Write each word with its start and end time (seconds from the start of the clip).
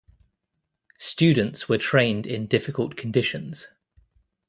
Students 0.97 1.69
were 1.69 1.77
trained 1.77 2.25
in 2.25 2.47
difficult 2.47 2.95
conditions. 2.97 3.67